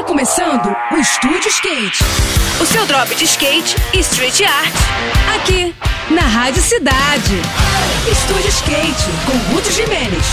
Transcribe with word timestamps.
Está 0.00 0.08
começando 0.08 0.74
o 0.92 0.96
Estúdio 0.96 1.46
Skate. 1.48 1.98
O 2.58 2.64
seu 2.64 2.86
drop 2.86 3.14
de 3.14 3.24
skate 3.24 3.76
e 3.92 3.98
street 3.98 4.40
art. 4.40 4.74
Aqui, 5.36 5.74
na 6.10 6.22
Rádio 6.22 6.62
Cidade. 6.62 7.34
Estúdio 8.10 8.48
Skate, 8.48 9.10
com 9.26 9.54
Ruth 9.54 9.70
Jimenez. 9.70 10.24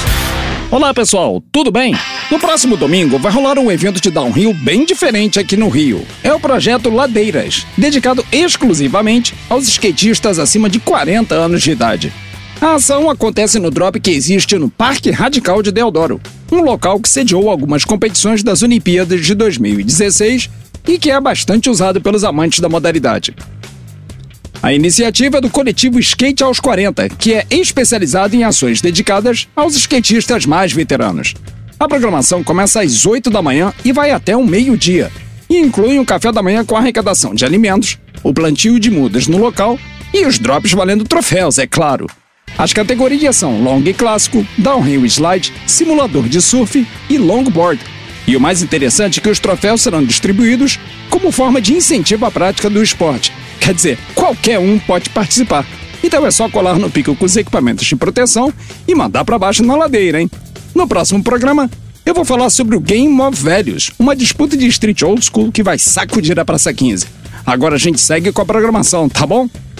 Olá 0.72 0.94
pessoal, 0.94 1.44
tudo 1.52 1.70
bem? 1.70 1.94
No 2.32 2.40
próximo 2.40 2.78
domingo 2.78 3.20
vai 3.20 3.30
rolar 3.30 3.60
um 3.60 3.70
evento 3.70 4.00
de 4.00 4.10
downhill 4.10 4.54
bem 4.54 4.86
diferente 4.86 5.38
aqui 5.38 5.57
no 5.57 5.68
Rio. 5.68 6.07
É 6.23 6.34
o 6.34 6.39
projeto 6.39 6.89
Ladeiras, 6.89 7.68
dedicado 7.77 8.25
exclusivamente 8.31 9.36
aos 9.49 9.68
skatistas 9.68 10.39
acima 10.39 10.70
de 10.70 10.79
40 10.79 11.36
anos 11.36 11.61
de 11.61 11.71
idade. 11.71 12.13
A 12.60 12.74
ação 12.74 13.08
acontece 13.08 13.60
no 13.60 13.70
drop 13.70 14.00
que 14.00 14.10
existe 14.10 14.58
no 14.58 14.68
Parque 14.68 15.12
Radical 15.12 15.62
de 15.62 15.71
Deodoro, 15.71 16.20
um 16.52 16.62
local 16.62 17.00
que 17.00 17.08
sediou 17.08 17.52
algumas 17.52 17.86
competições 17.86 18.41
das 18.41 18.64
Olimpíadas 18.64 19.23
de 19.23 19.36
2016 19.36 20.50
e 20.88 20.98
que 20.98 21.12
é 21.12 21.22
bastante 21.22 21.70
usado 21.70 22.02
pelos 22.02 22.23
amantes 22.23 22.59
da 22.59 22.67
modalidade. 22.67 23.36
A 24.62 24.73
iniciativa 24.73 25.38
é 25.38 25.41
do 25.41 25.52
coletivo 25.52 26.00
Skate 26.00 26.41
aos 26.41 26.59
40, 26.59 27.09
que 27.09 27.36
é 27.36 27.45
especializado 27.52 28.36
em 28.36 28.44
ações 28.44 28.81
dedicadas 28.81 29.48
aos 29.55 29.76
skatistas 29.76 30.48
mais 30.48 30.73
veteranos. 30.73 31.36
A 31.80 31.88
programação 31.88 32.44
começa 32.44 32.81
às 32.81 33.05
8 33.05 33.30
da 33.30 33.42
manhã 33.42 33.72
e 33.86 33.92
vai 33.92 34.09
até 34.09 34.36
o 34.36 34.44
meio-dia, 34.44 35.12
e 35.48 35.59
inclui 35.59 36.00
um 36.00 36.05
café 36.05 36.31
da 36.31 36.42
manhã 36.42 36.66
com 36.66 36.76
arrecadação 36.76 37.36
de 37.36 37.45
alimentos, 37.45 38.00
o 38.23 38.34
plantio 38.34 38.80
de 38.80 38.89
mudas 38.89 39.28
no 39.28 39.38
local 39.38 39.78
e 40.12 40.26
os 40.26 40.39
drops 40.39 40.72
valendo 40.72 41.03
troféus, 41.03 41.59
é 41.59 41.67
claro. 41.67 42.08
As 42.57 42.73
categorias 42.73 43.35
são 43.35 43.61
long 43.61 43.81
e 43.85 43.93
clássico, 43.93 44.45
downhill 44.57 45.05
slide, 45.05 45.53
simulador 45.67 46.27
de 46.27 46.41
surf 46.41 46.88
e 47.09 47.17
longboard. 47.17 47.80
E 48.25 48.35
o 48.35 48.41
mais 48.41 48.63
interessante 48.63 49.20
é 49.20 49.21
que 49.21 49.30
os 49.30 49.39
troféus 49.39 49.81
serão 49.81 50.03
distribuídos 50.03 50.80
como 51.09 51.31
forma 51.31 51.61
de 51.61 51.73
incentivo 51.73 52.25
à 52.25 52.31
prática 52.31 52.69
do 52.69 52.81
esporte. 52.81 53.31
Quer 53.59 53.73
dizer, 53.73 53.99
qualquer 54.16 54.59
um 54.59 54.80
pode 54.80 55.09
participar. 55.11 55.66
Então 56.03 56.25
é 56.25 56.31
só 56.31 56.49
colar 56.49 56.77
no 56.77 56.89
pico 56.89 57.16
com 57.16 57.25
os 57.25 57.36
equipamentos 57.36 57.86
de 57.86 57.95
proteção 57.95 58.52
e 58.88 58.95
mandar 58.95 59.23
para 59.23 59.39
baixo 59.39 59.64
na 59.64 59.75
ladeira, 59.75 60.21
hein? 60.21 60.30
No 60.73 60.88
próximo 60.88 61.23
programa, 61.23 61.69
eu 62.05 62.14
vou 62.14 62.25
falar 62.25 62.49
sobre 62.49 62.75
o 62.75 62.80
Game 62.80 63.19
of 63.21 63.42
Velhos, 63.42 63.92
uma 63.99 64.16
disputa 64.16 64.58
de 64.58 64.67
street 64.67 65.02
old 65.03 65.23
school 65.23 65.52
que 65.52 65.64
vai 65.64 65.77
sacudir 65.77 66.39
a 66.39 66.45
Praça 66.45 66.73
15. 66.73 67.05
Agora 67.45 67.75
a 67.75 67.80
gente 67.80 67.99
segue 67.99 68.31
com 68.31 68.42
a 68.42 68.45
programação, 68.45 69.08
tá 69.08 69.25
bom? 69.25 69.49